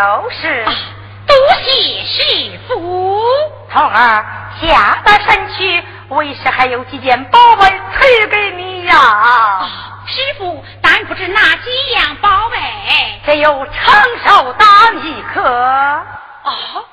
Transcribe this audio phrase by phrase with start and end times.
[0.00, 0.64] 就是
[1.26, 3.22] 多谢师傅。
[3.70, 4.24] 童儿
[4.58, 9.68] 下到山去，为师还有几件宝贝赐给你呀。
[10.06, 12.56] 师傅，但不知哪几样宝贝？
[13.26, 15.42] 只有长寿丹一颗。
[16.44, 16.84] 哦。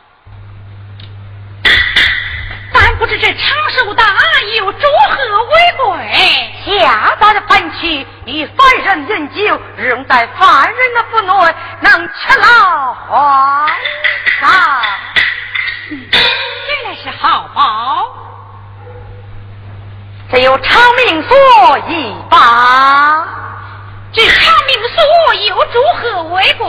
[2.98, 4.08] 但不知这长寿丹
[4.56, 5.86] 又如何为贵？
[6.66, 13.70] 下达的凡去与凡人饮酒，仍待凡人的腹内，能吃牢黄
[14.42, 14.82] 沙。
[15.92, 18.08] 原来是好宝。
[20.32, 23.27] 只有长命锁一把，
[24.12, 26.68] 这长命锁又如何为贵？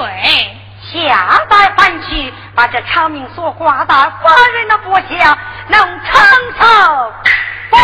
[0.93, 5.37] 下代搬去，把这长命锁挂在凡人的脖下，
[5.69, 6.21] 能长
[6.59, 7.13] 寿
[7.71, 7.77] 不。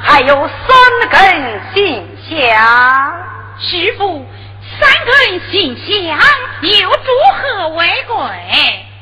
[0.00, 3.12] 还有三根信香，
[3.60, 4.26] 师傅，
[4.80, 6.18] 三根信香
[6.62, 6.96] 又如
[7.40, 8.16] 何为贵？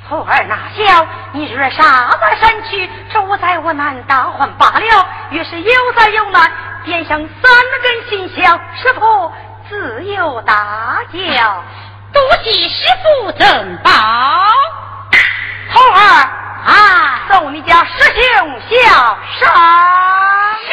[0.08, 1.06] 猴儿哪晓？
[1.32, 5.06] 你日杀在山区，住在我南大患罢了。
[5.30, 6.52] 越是有灾有难，
[6.86, 7.28] 点上三
[7.82, 9.32] 根心香，师傅
[9.68, 11.18] 自有大教。
[12.12, 13.90] 多谢师傅赠宝。
[15.72, 15.98] 猴儿
[16.64, 19.50] 啊，送你家师兄下山。
[20.62, 20.70] 是。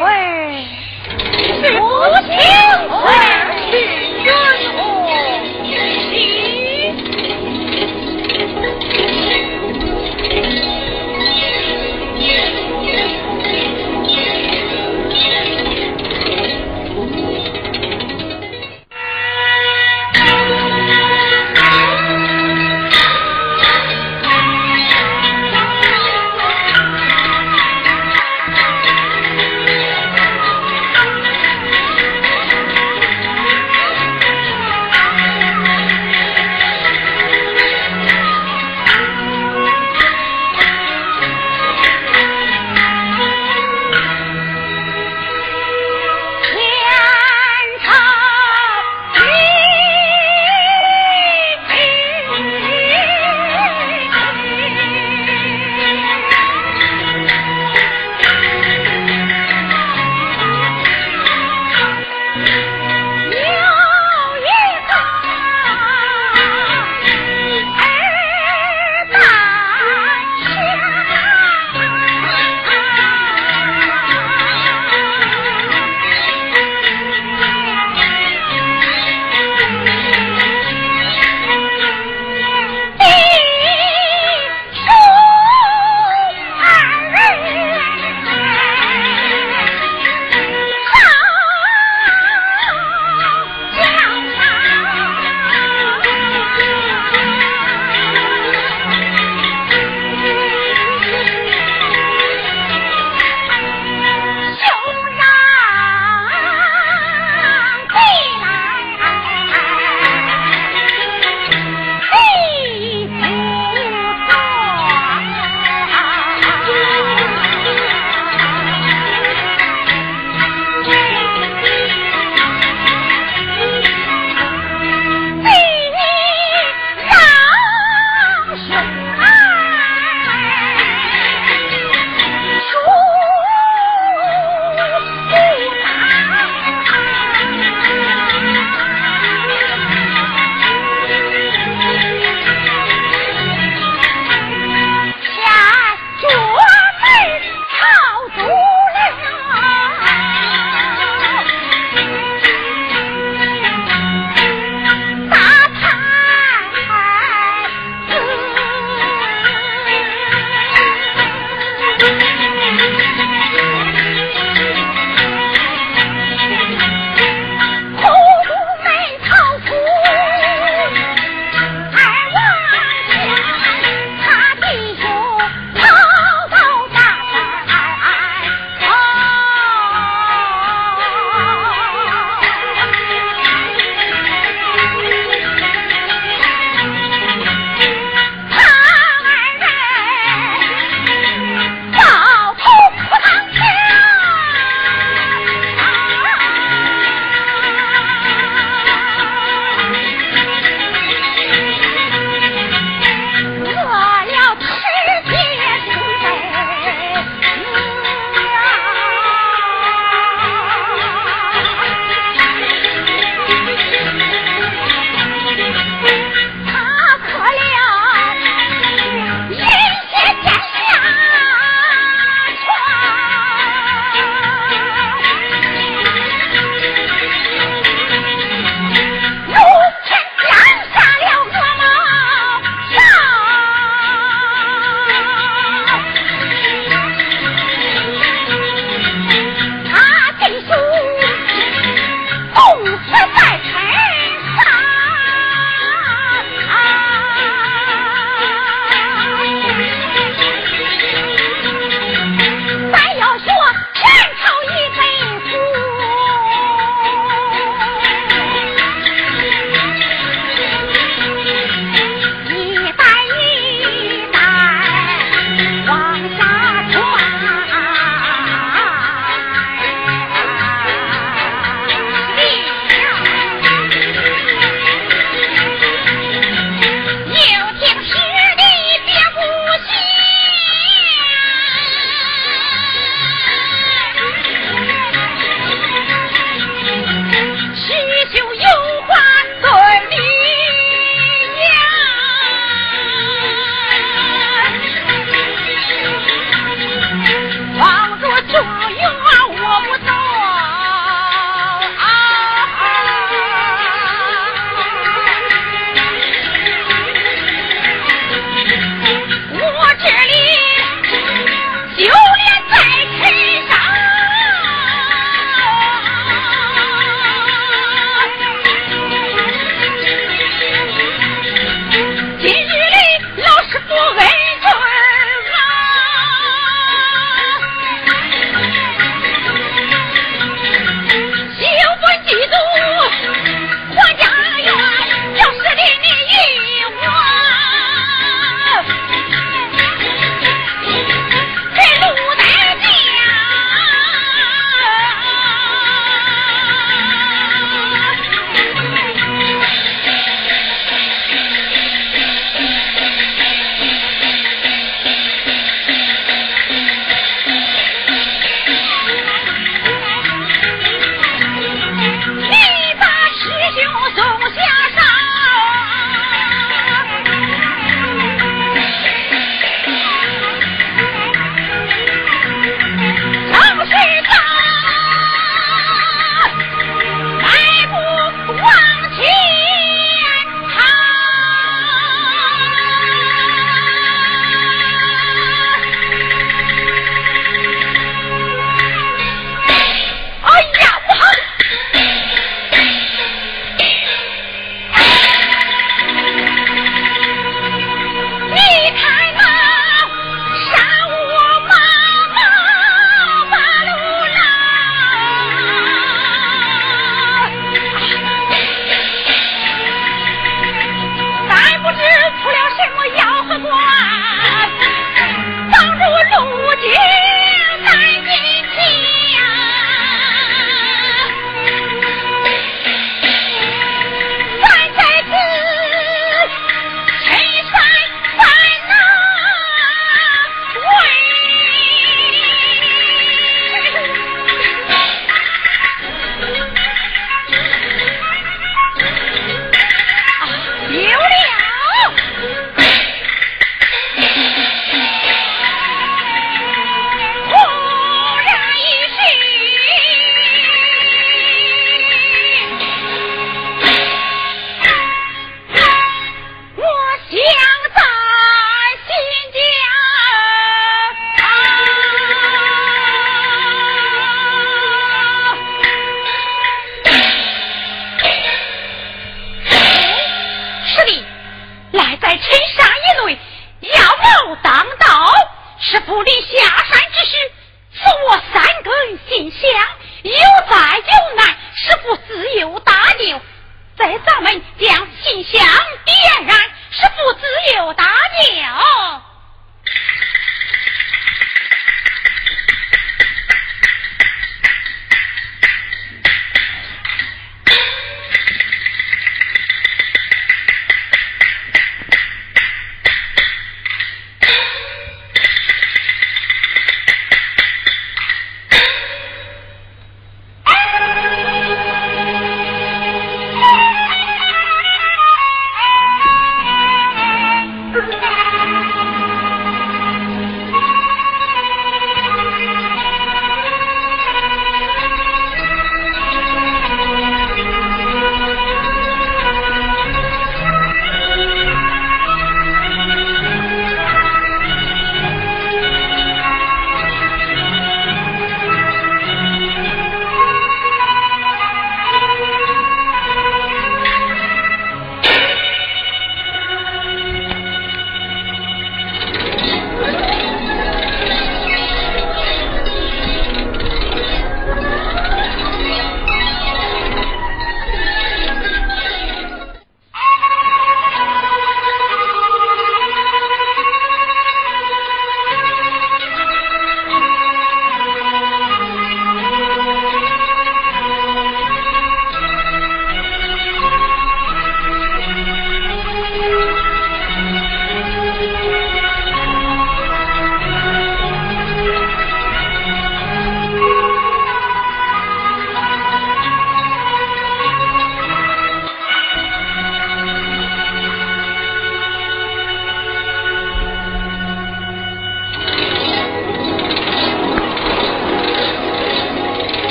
[0.00, 0.66] 喂，
[1.60, 1.82] 师傅
[2.24, 2.34] 请
[2.88, 3.04] 回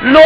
[0.00, 0.22] 龙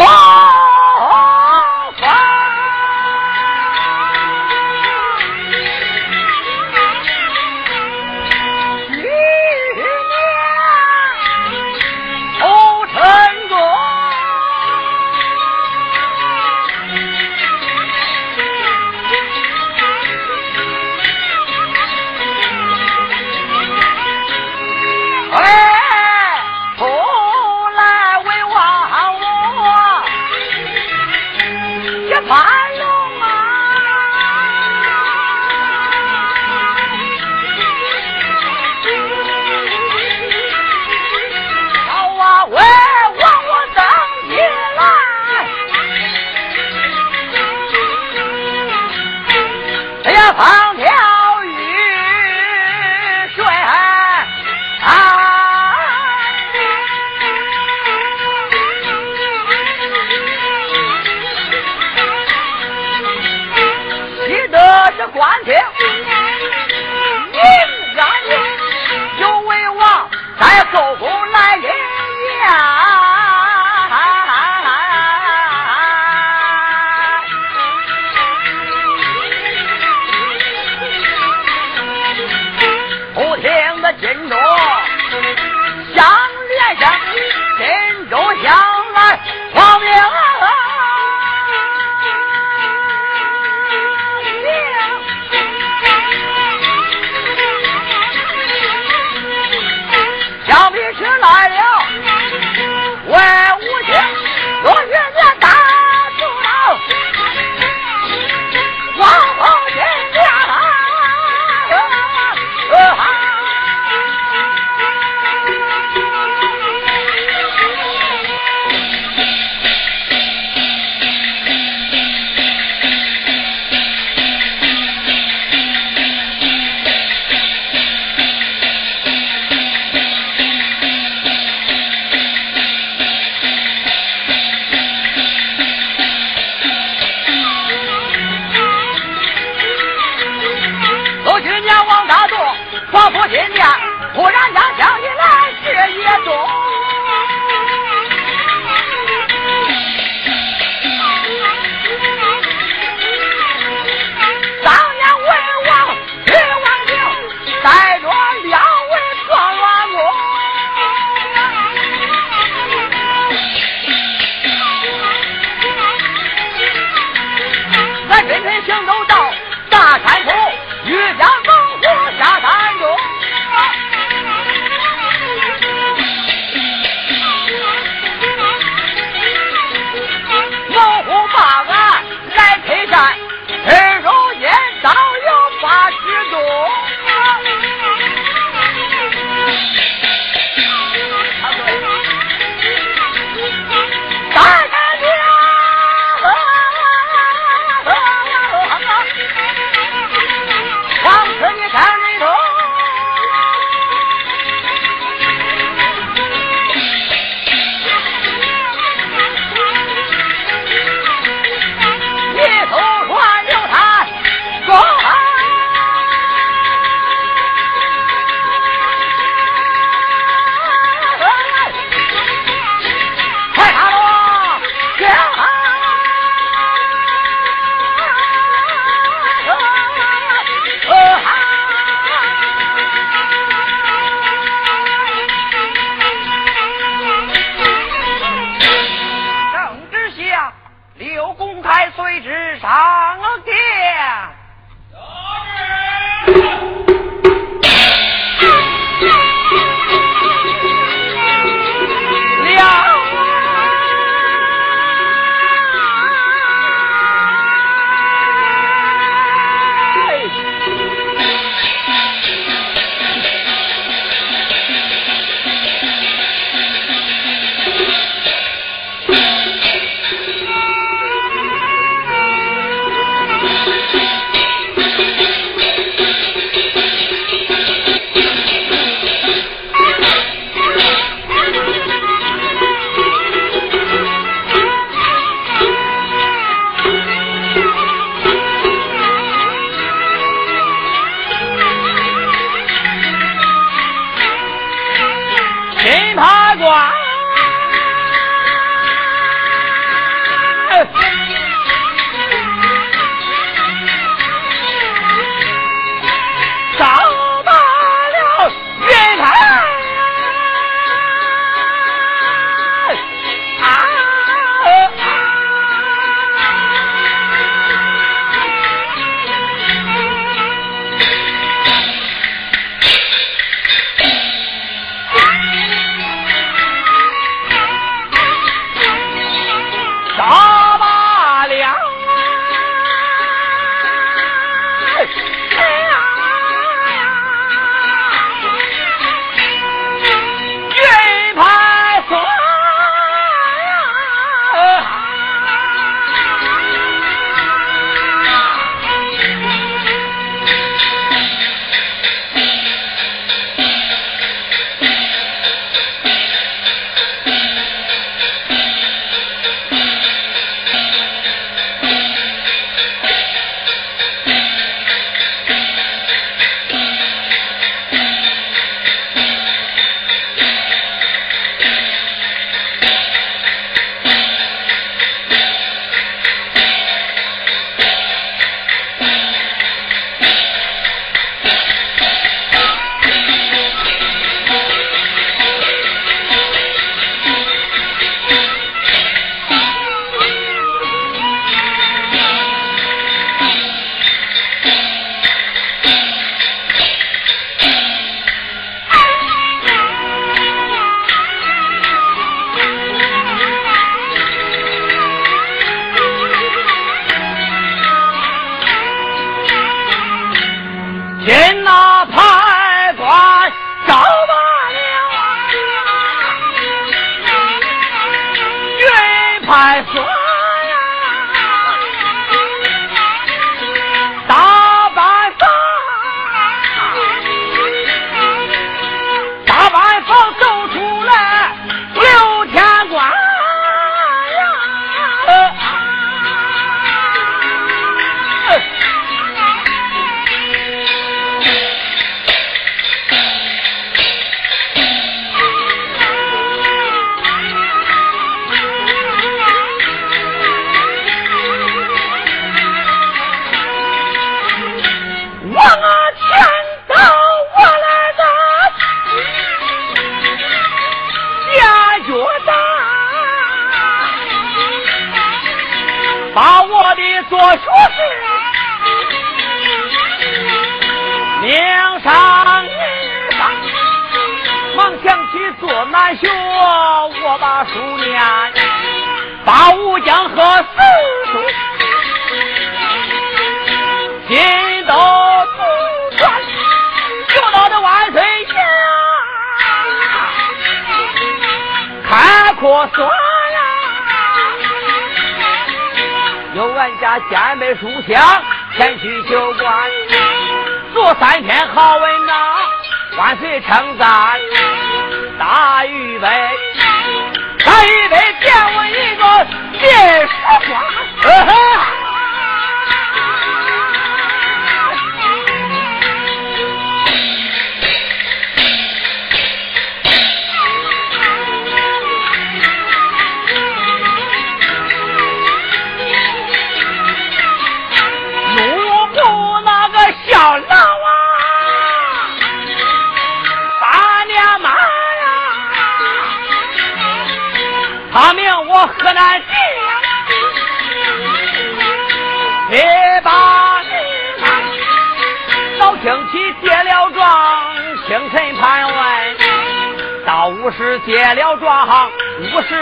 [552.43, 552.75] 五十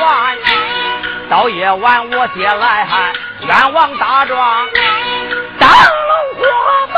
[0.00, 0.38] 万。
[1.28, 4.68] 到夜晚我爹来还冤枉大状，
[5.58, 6.40] 当龙火
[6.94, 6.96] 马，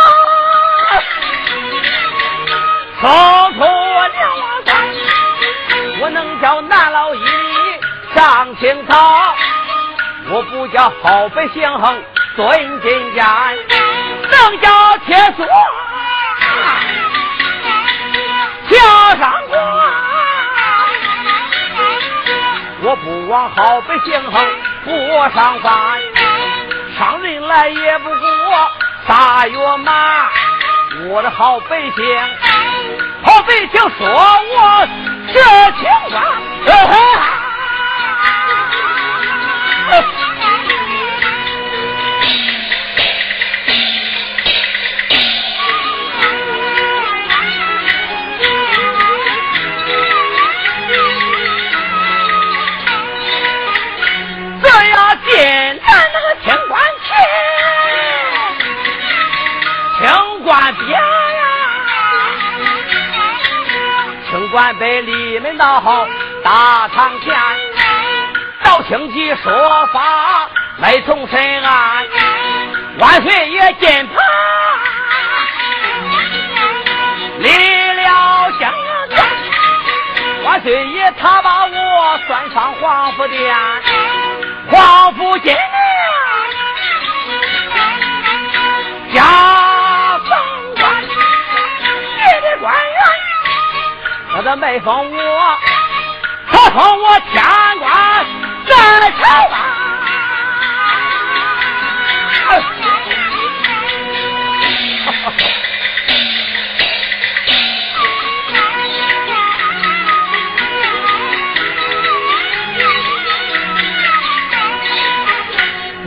[3.01, 3.09] 冲
[3.55, 4.71] 出两万三，
[6.01, 7.21] 我能叫南老一。
[8.15, 9.35] 上青草，
[10.29, 11.63] 我不叫好百姓
[12.37, 13.25] 尊金监，
[14.31, 15.47] 能叫铁锁
[18.69, 19.92] 桥上挂。
[22.85, 24.21] 我不往好百姓
[24.85, 25.73] 过上饭，
[26.99, 28.19] 上人来也不过
[29.07, 30.29] 大月马。
[31.09, 32.19] 我的好百姓，
[33.25, 34.87] 好百姓说我
[35.33, 35.41] 这
[35.79, 37.42] 情话。
[64.63, 66.07] 清官被里面闹
[66.45, 67.35] 大堂前。
[68.63, 72.07] 赵清吉说法没从审案，
[72.99, 74.17] 万岁爷进堂，
[77.41, 78.73] 立了香。
[80.45, 83.57] 万岁爷他把我算上皇府殿，
[84.71, 85.57] 皇府金殿
[89.13, 89.23] 加
[94.35, 95.59] 他都没封我，
[96.51, 97.43] 他封我天
[97.79, 98.27] 官。
[98.67, 99.57] 在朝啊！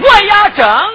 [0.02, 0.95] 我要争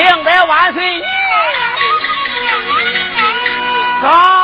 [0.00, 0.80] 不听得万岁。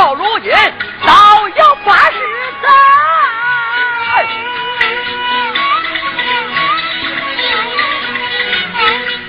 [0.00, 0.50] 到如今，
[1.04, 2.16] 早有八十
[2.62, 2.68] 载。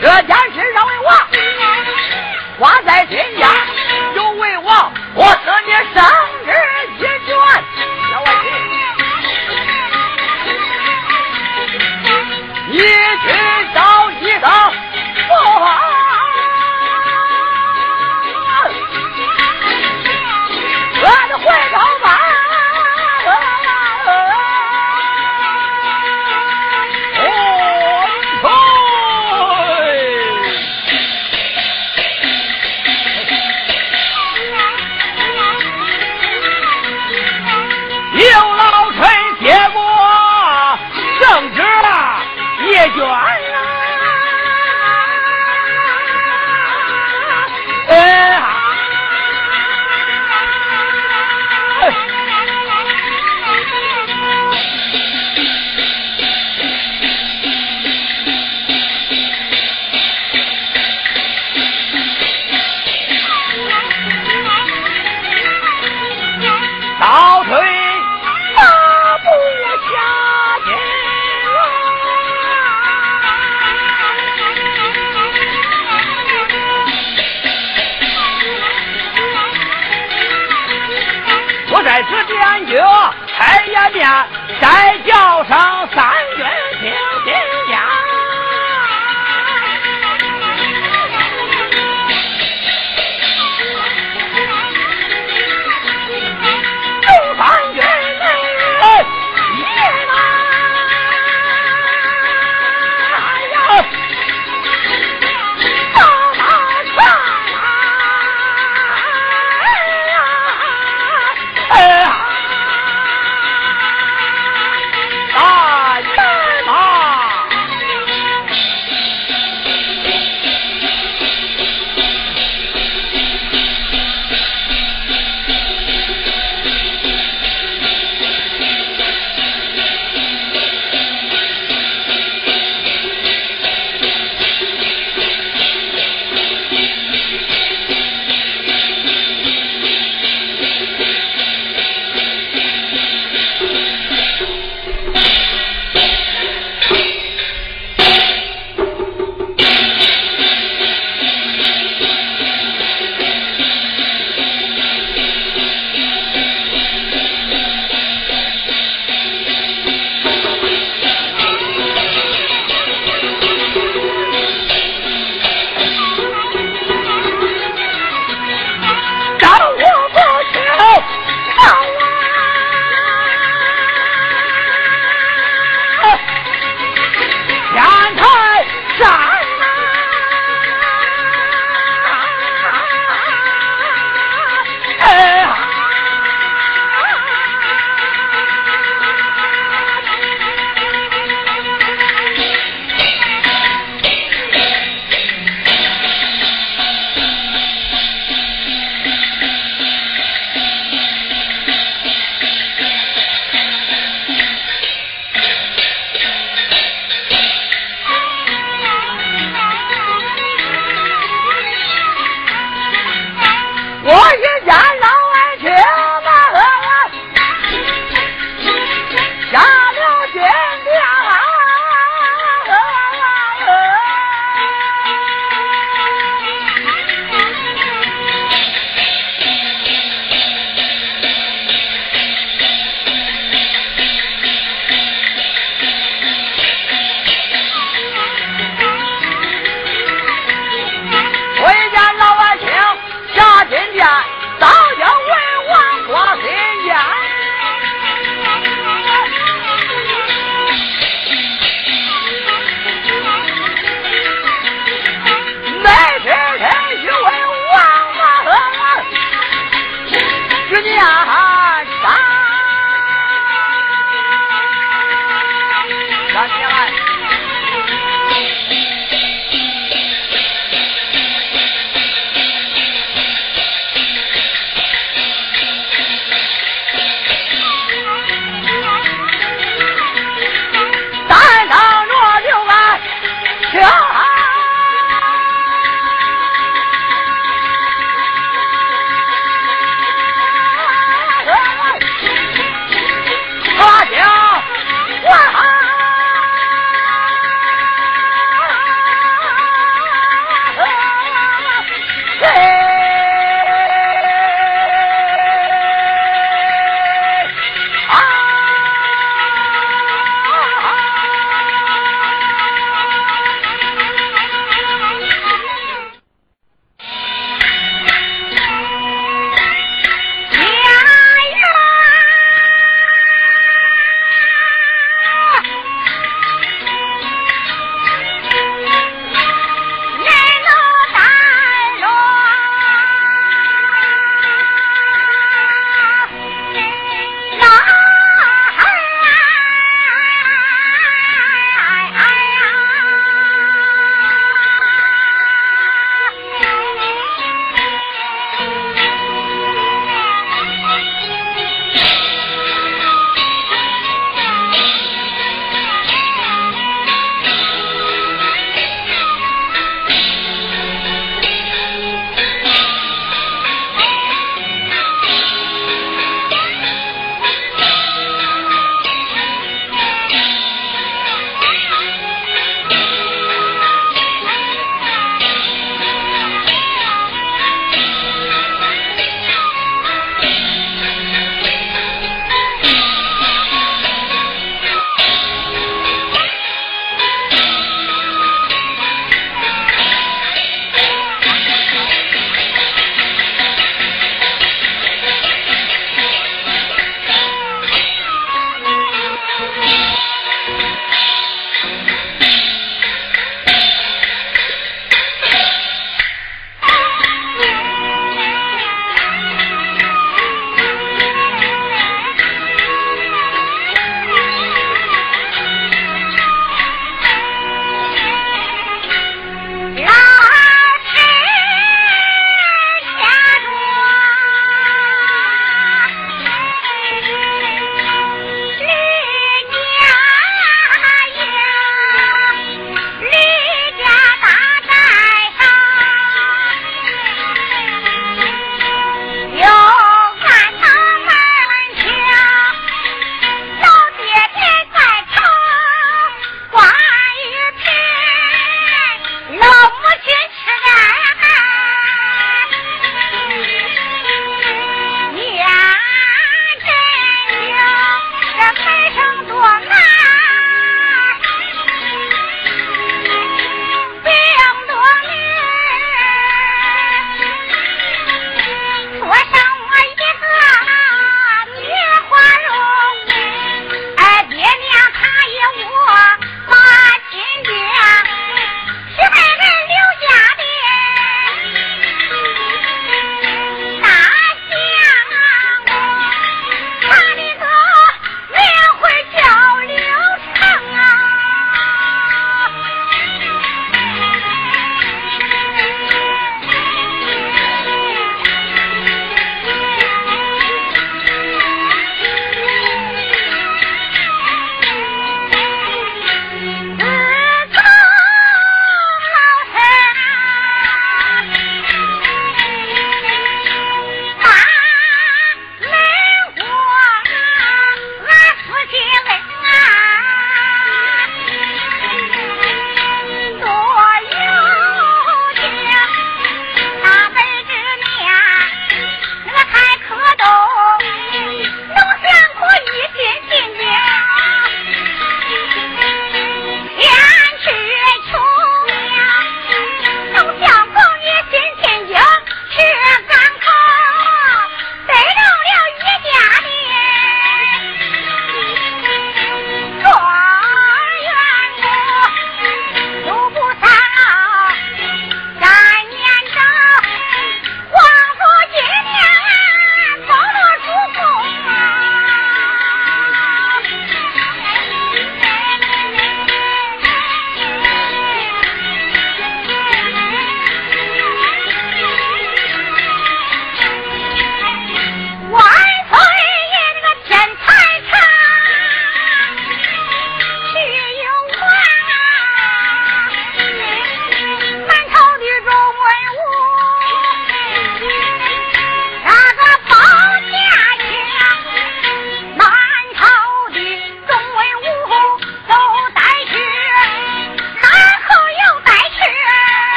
[0.00, 0.49] 这家。